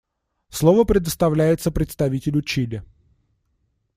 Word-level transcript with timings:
Слово 0.49 0.83
предоставляется 0.83 1.69
представителю 1.69 2.41
Чили. 2.41 2.83